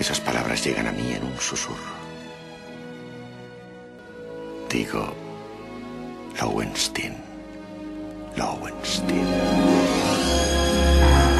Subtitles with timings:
[0.00, 1.92] Esas palabras llegan a mí en un susurro.
[4.70, 5.14] Digo,
[6.40, 7.16] Lowenstein.
[8.34, 9.26] Lowenstein.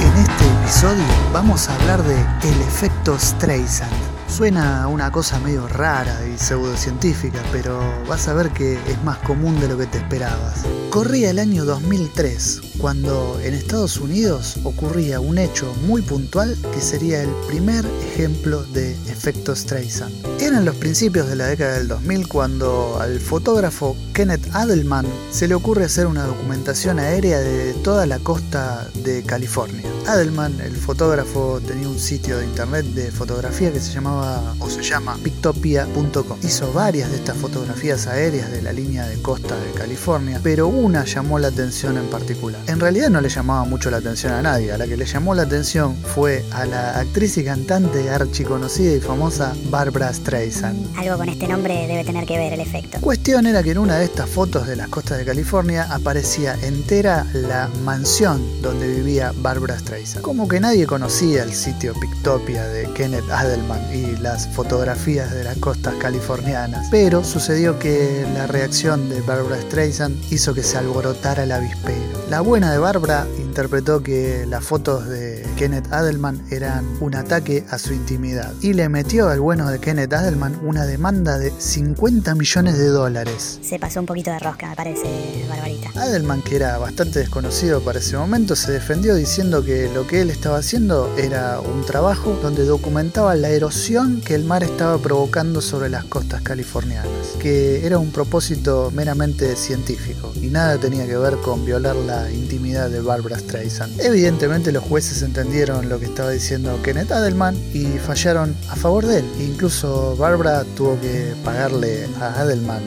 [0.00, 6.26] En este episodio vamos a hablar de el efecto Streisand Suena una cosa medio rara
[6.26, 10.64] y pseudocientífica, pero vas a ver que es más común de lo que te esperabas.
[10.90, 17.22] Corría el año 2003, cuando en Estados Unidos ocurría un hecho muy puntual que sería
[17.22, 20.14] el primer ejemplo de efecto Streisand.
[20.40, 25.54] Eran los principios de la década del 2000 cuando al fotógrafo Kenneth Adelman se le
[25.54, 29.82] ocurre hacer una documentación aérea de toda la costa de California.
[30.06, 34.82] Adelman, el fotógrafo, tenía un sitio de internet de fotografía que se llamaba o se
[34.82, 36.38] llama pictopia.com.
[36.42, 41.04] Hizo varias de estas fotografías aéreas de la línea de costa de California, pero una
[41.04, 42.60] llamó la atención en particular.
[42.68, 45.34] En realidad no le llamaba mucho la atención a nadie, a la que le llamó
[45.34, 50.96] la atención fue a la actriz y cantante archiconocida y famosa Barbara Streisand.
[50.98, 52.98] Algo con este nombre debe tener que ver el efecto.
[53.00, 57.24] Cuestión era que en una de estas fotos de las costas de California aparecía entera
[57.34, 60.22] la mansión donde vivía Barbara Streisand.
[60.22, 65.56] Como que nadie conocía el sitio Pictopia de Kenneth Adelman y las fotografías de las
[65.58, 66.88] costas californianas.
[66.90, 72.26] Pero sucedió que la reacción de Barbara Streisand hizo que se alborotara el avispero.
[72.28, 77.78] La buena de Barbara interpretó que las fotos de Kenneth Adelman eran un ataque a
[77.78, 82.76] su intimidad y le metió al bueno de Kenneth Adelman una demanda de 50 millones
[82.76, 83.58] de dólares.
[83.62, 85.88] Se pasó un poquito de rosca, me parece, Barbarita.
[85.98, 90.28] Adelman, que era bastante desconocido para ese momento, se defendió diciendo que lo que él
[90.28, 95.88] estaba haciendo era un trabajo donde documentaba la erosión que el mar estaba provocando sobre
[95.88, 97.08] las costas californianas,
[97.40, 102.90] que era un propósito meramente científico y nada tenía que ver con violar la intimidad
[102.90, 103.98] de Barbara Streisand.
[104.02, 105.45] Evidentemente los jueces entendieron
[105.88, 109.24] lo que estaba diciendo Kenneth Adelman y fallaron a favor de él.
[109.38, 112.82] Incluso Barbara tuvo que pagarle a Adelman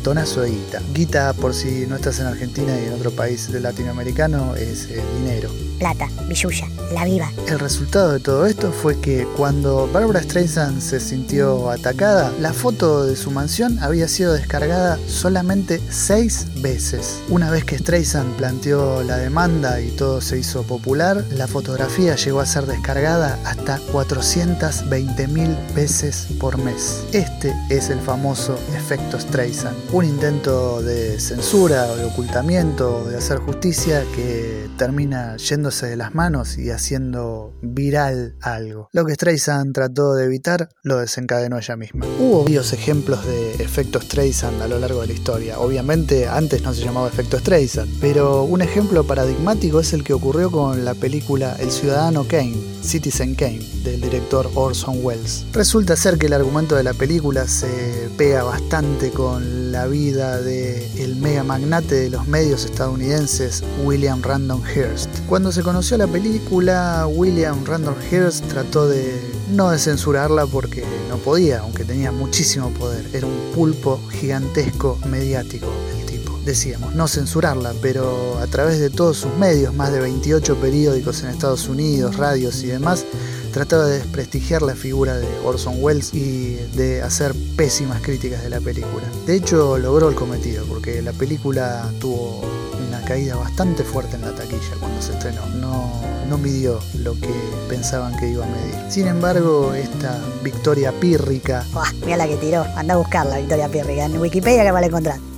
[0.00, 0.80] montonazo de guita.
[0.94, 5.50] Guita, por si no estás en Argentina y en otro país latinoamericano, es eh, dinero
[5.80, 7.32] plata, billulla, la viva.
[7.48, 13.06] El resultado de todo esto fue que cuando Barbara Streisand se sintió atacada, la foto
[13.06, 17.22] de su mansión había sido descargada solamente seis veces.
[17.30, 22.40] Una vez que Streisand planteó la demanda y todo se hizo popular, la fotografía llegó
[22.40, 27.04] a ser descargada hasta 420 mil veces por mes.
[27.12, 33.38] Este es el famoso efecto Streisand, un intento de censura o de ocultamiento, de hacer
[33.38, 38.88] justicia que termina yendo de las manos y haciendo viral algo.
[38.92, 42.06] Lo que Streisand trató de evitar lo desencadenó ella misma.
[42.18, 45.58] Hubo varios ejemplos de efectos Streisand a lo largo de la historia.
[45.58, 50.50] Obviamente antes no se llamaba efecto Streisand, pero un ejemplo paradigmático es el que ocurrió
[50.50, 55.46] con la película El Ciudadano Kane, Citizen Kane, del director Orson Welles.
[55.52, 60.86] Resulta ser que el argumento de la película se pega bastante con la vida de
[61.02, 65.08] el mega magnate de los medios estadounidenses William Random Hearst.
[65.28, 69.20] Cuando se conoció la película, William Randolph Hearst trató de
[69.50, 73.06] no censurarla porque no podía, aunque tenía muchísimo poder.
[73.12, 75.66] Era un pulpo gigantesco mediático
[75.98, 76.38] el tipo.
[76.44, 81.30] Decíamos, no censurarla, pero a través de todos sus medios, más de 28 periódicos en
[81.30, 83.04] Estados Unidos, radios y demás,
[83.52, 88.60] trataba de desprestigiar la figura de Orson Welles y de hacer pésimas críticas de la
[88.60, 89.04] película.
[89.26, 92.42] De hecho, logró el cometido, porque la película tuvo
[92.88, 95.44] una caída bastante fuerte en la taquilla cuando se estrenó.
[95.56, 97.34] No, no midió lo que
[97.68, 98.74] pensaban que iba a medir.
[98.88, 101.64] Sin embargo, esta victoria pírrica.
[102.04, 102.64] mira la que tiró.
[102.76, 104.04] Anda a buscar la victoria pírrica.
[104.04, 105.29] En Wikipedia que va a encontrar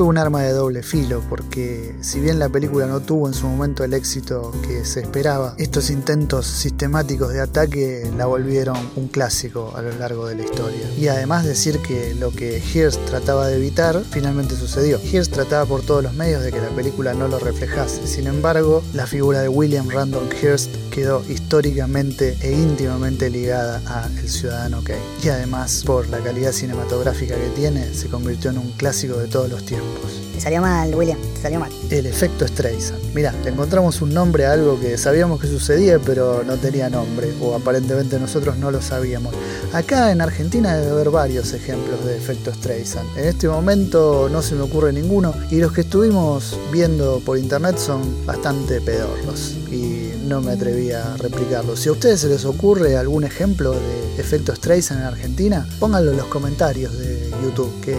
[0.00, 3.46] fue un arma de doble filo porque si bien la película no tuvo en su
[3.46, 9.74] momento el éxito que se esperaba, estos intentos sistemáticos de ataque la volvieron un clásico
[9.76, 10.90] a lo largo de la historia.
[10.96, 14.98] Y además decir que lo que Hearst trataba de evitar finalmente sucedió.
[15.04, 18.06] Hearst trataba por todos los medios de que la película no lo reflejase.
[18.06, 24.30] Sin embargo, la figura de William Randolph Hearst quedó históricamente e íntimamente ligada a El
[24.30, 24.98] Ciudadano Kane.
[25.22, 29.50] Y además, por la calidad cinematográfica que tiene, se convirtió en un clásico de todos
[29.50, 29.89] los tiempos.
[30.34, 31.70] Te salió mal, William, te salió mal.
[31.90, 32.98] El efecto Streisand.
[33.14, 37.28] Mirá, le encontramos un nombre a algo que sabíamos que sucedía, pero no tenía nombre,
[37.42, 39.34] o aparentemente nosotros no lo sabíamos.
[39.72, 43.18] Acá en Argentina debe haber varios ejemplos de efecto Streisand.
[43.18, 47.76] En este momento no se me ocurre ninguno, y los que estuvimos viendo por internet
[47.76, 51.80] son bastante pedorros, y no me atreví a replicarlos.
[51.80, 56.16] Si a ustedes se les ocurre algún ejemplo de efecto Streisand en Argentina, pónganlo en
[56.16, 57.96] los comentarios de YouTube, que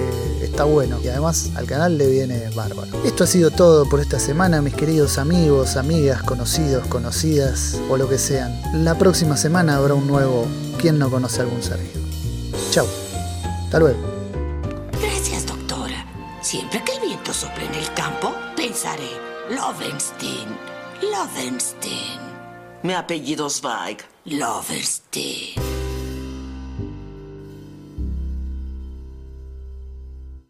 [0.64, 2.90] bueno y además al canal le viene bárbaro.
[3.04, 8.08] Esto ha sido todo por esta semana, mis queridos amigos, amigas, conocidos, conocidas o lo
[8.08, 8.60] que sean.
[8.74, 10.48] La próxima semana habrá un nuevo
[10.82, 12.02] ¿Quién no conoce algún Sergio?
[12.72, 12.88] chao
[13.66, 14.00] Hasta luego.
[15.00, 16.06] Gracias, doctora.
[16.42, 19.12] Siempre que el viento sople en el campo, pensaré,
[19.52, 20.48] Lovenstein,
[21.12, 22.20] Lovenstein.
[22.82, 24.00] Mi apellido es Weig.
[24.26, 25.61] Lovenstein.